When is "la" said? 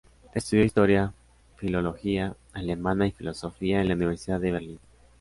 3.89-3.93